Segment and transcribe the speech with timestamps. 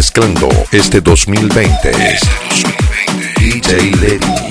[0.00, 1.92] mezclando este 2020.
[3.36, 4.49] DJ Lady.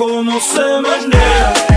[0.00, 1.69] como se maneira.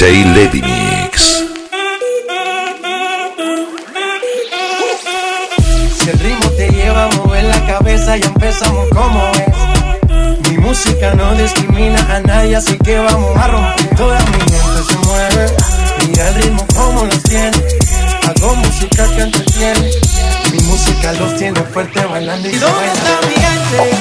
[0.00, 0.62] Lady
[5.94, 10.48] Si el ritmo te lleva a mover la cabeza, y empezamos como es.
[10.48, 13.96] Mi música no discrimina a nadie, así que vamos a romper.
[13.96, 15.46] Toda mi gente se mueve,
[16.06, 17.58] mira el ritmo como los tiene.
[18.26, 19.90] Hago música que entretiene.
[20.50, 22.70] Mi música los tiene fuerte bailando y ¿Y está
[23.28, 23.96] mi gente?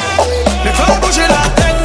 [0.63, 1.78] Mejor la tengo.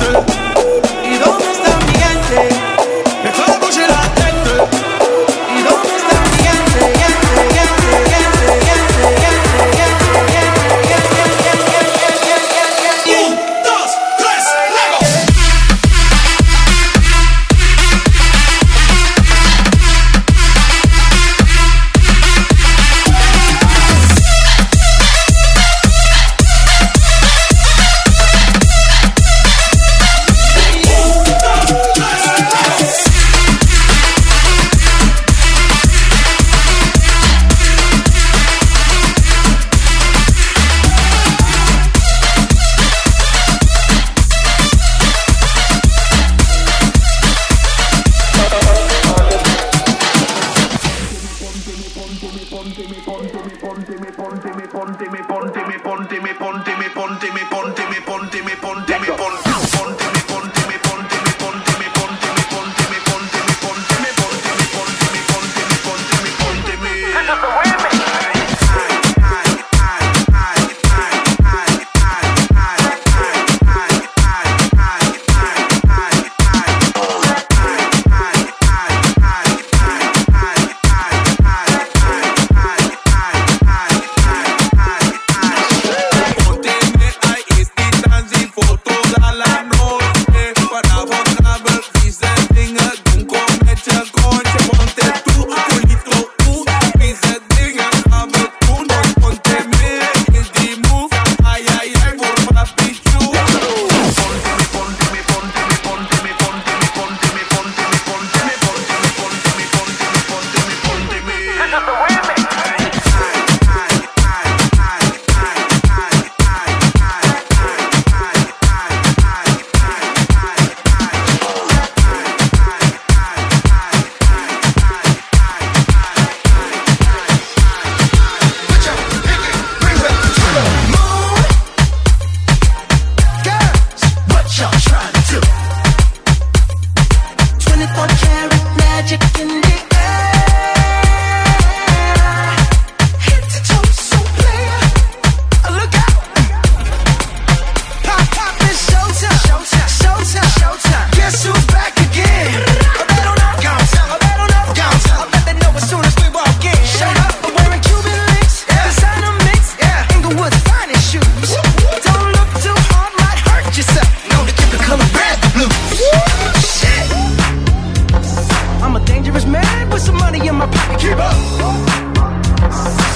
[170.45, 171.01] money in my pocket.
[171.01, 171.37] Keep up.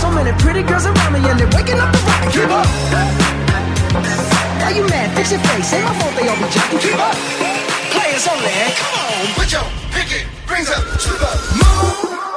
[0.00, 2.32] So many pretty girls around me, and they're waking up the rocket.
[2.32, 2.66] Keep up.
[4.60, 5.16] Now you mad?
[5.16, 5.72] Fix your face.
[5.72, 6.78] Ain't my fault they all be jacking.
[6.78, 7.14] Keep up.
[7.92, 8.50] Players only.
[8.80, 11.30] Come on, put your pinky rings up to the
[11.60, 12.27] moon.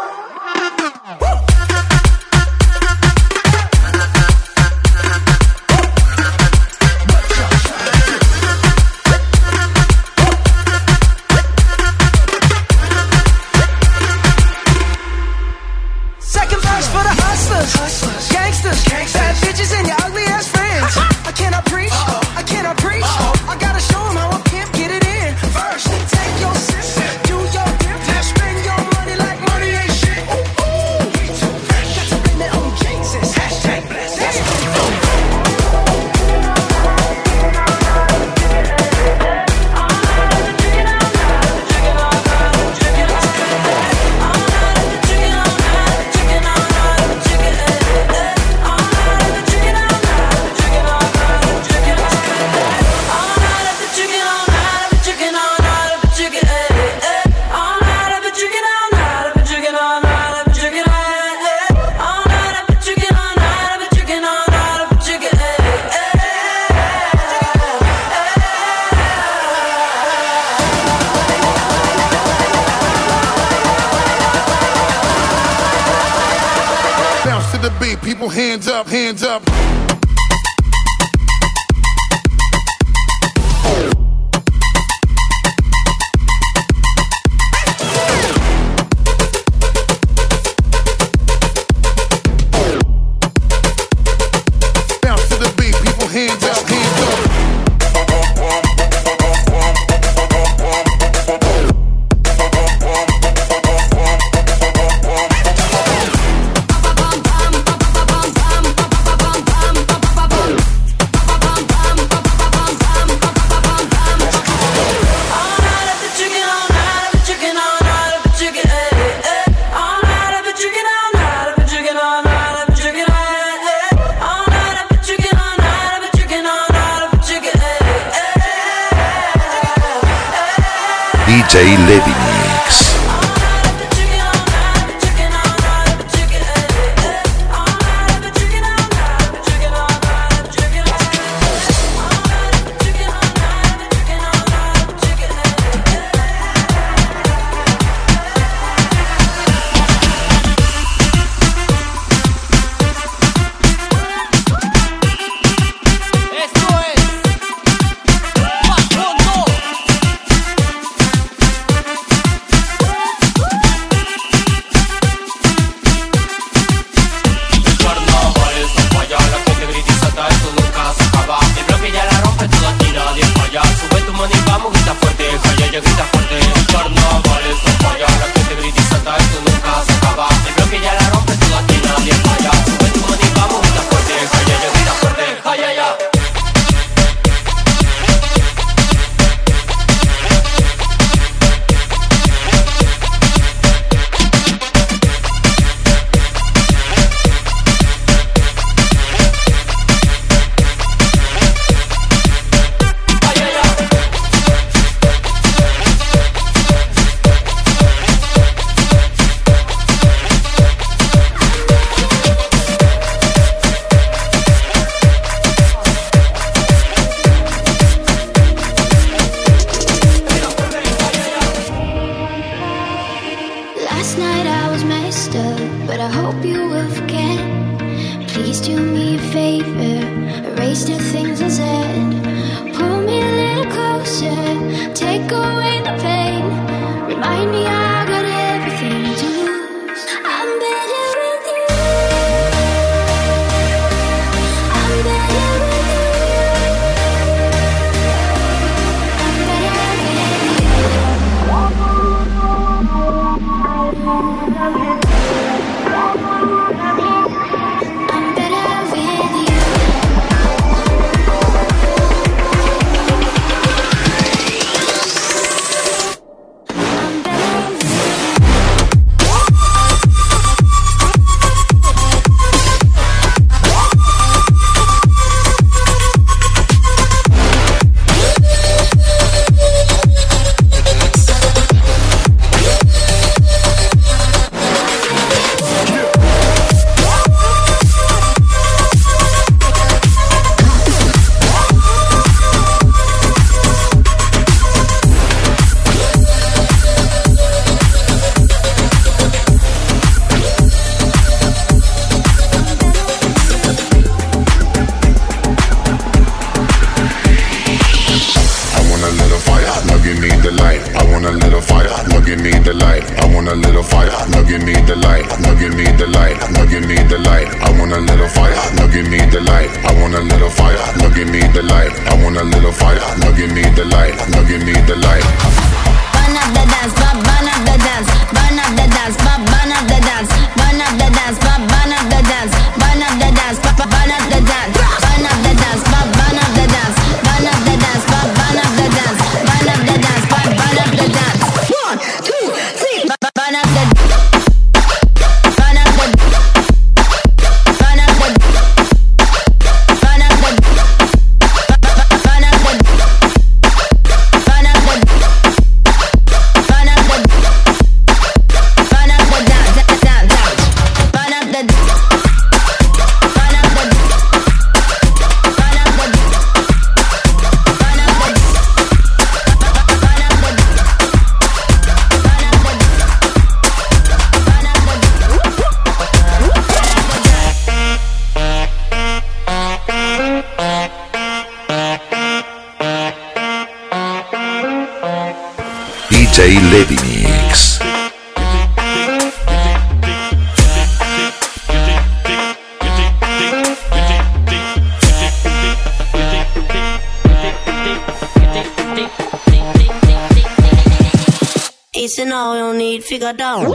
[403.22, 403.72] go down.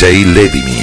[0.00, 0.79] DJ Lady